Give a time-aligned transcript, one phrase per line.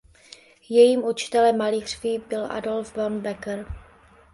[0.69, 3.65] Jejím učitelem malířství byl Adolf von Becker.